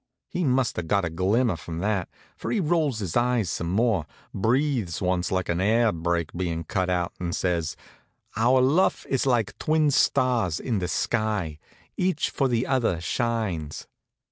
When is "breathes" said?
4.33-4.99